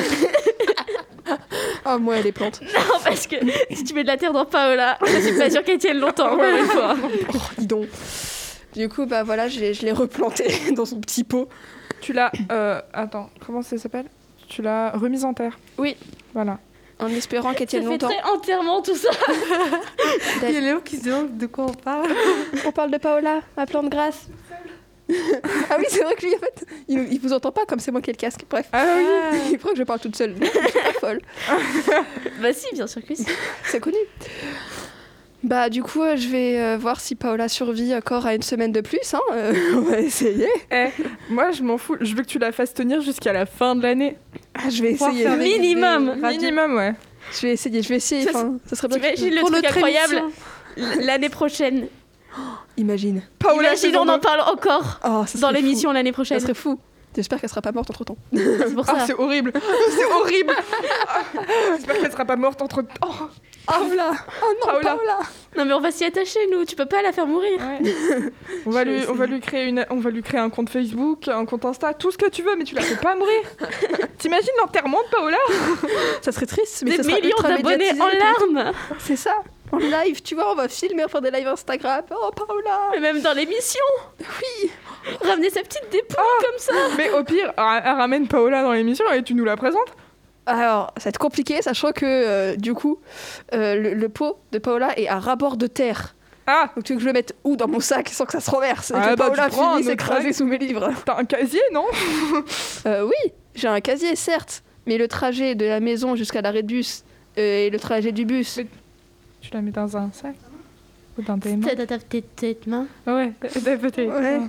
[1.87, 2.61] oh, moi, les plantes.
[2.63, 3.37] Non, parce que
[3.71, 6.33] si tu mets de la terre dans Paola, je suis pas sûre qu'elle tienne longtemps,
[6.33, 6.97] encore une fois.
[7.59, 7.87] Dis donc.
[8.75, 11.49] Du coup, bah voilà, j'ai- je l'ai replanté dans son petit pot.
[12.05, 12.31] Tu l'as.
[12.53, 14.07] euh, attends, comment ça s'appelle?
[14.49, 15.59] Tu l'as remise en terre.
[15.79, 15.97] Oui.
[16.35, 16.59] Voilà.
[17.01, 18.09] En espérant qu'elle tienne fait longtemps.
[18.09, 19.09] très enterrement tout ça.
[20.43, 22.09] Il y a Léo qui se demande de quoi on parle.
[22.67, 24.27] On parle de Paola, ma plante grasse.
[25.11, 27.91] ah oui, c'est vrai que lui, en fait, il, il vous entend pas comme c'est
[27.91, 28.45] moi qui ai le casque.
[28.49, 28.85] Bref, Ah
[29.33, 29.39] oui.
[29.53, 30.35] il croit que je parle toute seule.
[30.41, 31.21] Je suis pas folle,
[32.41, 33.27] Bah si, bien sûr que si.
[33.65, 33.97] c'est connu.
[35.45, 38.73] Bah du coup, euh, je vais euh, voir si Paola survit encore à une semaine
[38.73, 39.13] de plus.
[39.15, 39.21] Hein.
[39.33, 40.49] euh, on va essayer.
[40.73, 40.87] Eh,
[41.29, 41.97] moi je m'en fous.
[42.01, 44.17] Je veux que tu la fasses tenir jusqu'à la fin de l'année.
[44.55, 45.29] Ah, je vais essayer.
[45.29, 46.17] Minimum.
[46.21, 46.95] Minimum, ouais.
[47.33, 47.83] Je vais essayer.
[47.83, 48.25] Je vais essayer.
[48.25, 48.99] Ça, Enfin, ça serait bien.
[48.99, 50.23] que- T'imagines le Pour truc incroyable.
[51.01, 51.87] L'année prochaine.
[52.77, 53.23] Imagine.
[53.39, 56.39] Paola, Imagine, on en parle encore Oh, dans l'émission l'année prochaine.
[56.41, 56.79] Ça serait fou.
[57.17, 58.17] J'espère qu'elle sera pas morte entre temps.
[58.33, 59.53] C'est pour Ah, c'est horrible.
[59.91, 60.55] c'est horrible.
[61.09, 61.23] Ah,
[61.77, 62.85] J'espère qu'elle sera pas morte entre.
[63.05, 63.29] Oh,
[63.67, 64.97] Paola Oh non, Paola.
[64.97, 65.19] Paola
[65.57, 67.59] Non mais on va s'y attacher nous, tu peux pas la faire mourir.
[67.59, 68.33] Ouais.
[68.67, 70.69] on, va Je lui, on va lui créer une, on va lui créer un compte
[70.69, 73.41] Facebook, un compte Insta, tout ce que tu veux, mais tu la fais pas mourir.
[74.19, 75.39] T'imagines l'enterrement de Paola?
[76.21, 78.73] Ça serait triste, mais Des ça sera millions d'abonnés en et larmes.
[78.99, 79.37] C'est ça.
[79.73, 82.05] En live, tu vois, on va filmer, on va faire des lives Instagram.
[82.11, 83.81] Oh, Paola Mais même dans l'émission.
[84.21, 84.71] Oui
[85.23, 86.73] Ramener sa petite dépouille comme ça.
[86.97, 89.95] Mais au pire, ra- ramène Paola dans l'émission et tu nous la présentes.
[90.47, 92.99] Alors, ça va être compliqué, sachant que, euh, du coup,
[93.55, 96.15] euh, le, le pot de Paola est à rabord de terre.
[96.47, 98.41] Ah, Donc, tu veux que je le mette où dans mon sac sans que ça
[98.41, 101.63] se renverse et Ah que bah, Paola finisse écrasée sous mes livres t'as un casier,
[101.73, 101.87] non
[102.87, 106.69] Euh, Oui, j'ai un casier, certes, mais le trajet de la maison jusqu'à l'arrêt de
[106.69, 107.05] bus
[107.39, 108.59] euh, et le trajet du bus.
[108.59, 108.67] Mais-
[109.41, 110.35] Tu la mets dans un sac
[111.19, 112.87] Ou dans tes mains Tête à ta tête, tête, main.
[113.07, 113.33] Ah Ouais.
[114.11, 114.41] Ouais.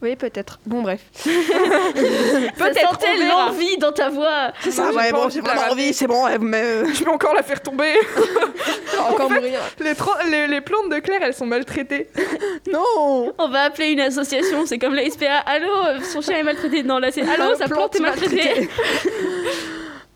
[0.00, 0.60] Oui, peut-être.
[0.64, 1.00] Bon, bref.
[1.12, 4.52] Ça Peut-être, l'envie dans ta voix.
[4.60, 6.84] C'est ça, j'ai ouais, pas bon, j'ai de la vraiment envie, c'est bon, mais euh,
[6.94, 7.94] Je vais encore la faire tomber.
[8.16, 9.58] je vais encore mourir.
[9.80, 12.08] Les, tro- les, les plantes de Claire, elles sont maltraitées.
[12.72, 15.38] Non On va appeler une association, c'est comme la SPA.
[15.38, 16.84] Allô, son chien est maltraité.
[16.84, 18.68] Non, là c'est Allô, sa plante est maltraitée.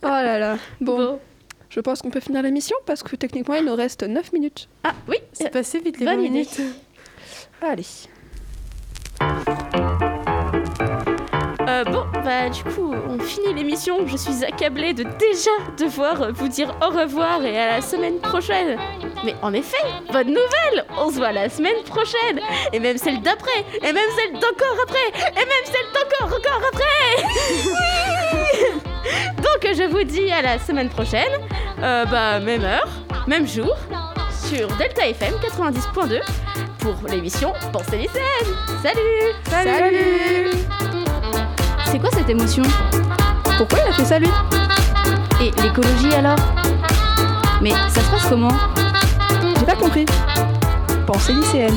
[0.05, 0.57] Oh là là.
[0.81, 1.21] Bon, Bon.
[1.71, 4.69] je pense qu'on peut finir l'émission parce que techniquement, il nous reste 9 minutes.
[4.85, 6.31] Ah oui, C'est passé vite les Bonne 20 idée.
[6.31, 6.61] minutes.
[7.61, 7.85] Allez.
[12.33, 14.07] Bah du coup, on finit l'émission.
[14.07, 18.79] Je suis accablée de déjà devoir vous dire au revoir et à la semaine prochaine.
[19.25, 22.41] Mais en effet, bonne nouvelle On se voit la semaine prochaine.
[22.73, 27.27] Et même celle d'après Et même celle d'encore après Et même celle d'encore, encore après.
[27.67, 28.81] Oui.
[29.37, 31.33] Donc je vous dis à la semaine prochaine,
[31.83, 32.89] euh, bah même heure,
[33.27, 33.77] même jour,
[34.47, 36.21] sur Delta FM 90.2
[36.79, 38.57] pour l'émission Pensez lycéenne.
[38.83, 39.35] Salut.
[39.51, 40.92] Salut,
[41.93, 42.63] C'est quoi cette émotion
[43.59, 44.31] Pourquoi il a fait ça lui
[45.43, 46.39] Et l'écologie alors
[47.61, 48.49] Mais ça se passe comment
[49.59, 50.07] J'ai pas compris.
[51.07, 51.77] Pensée lycéenne.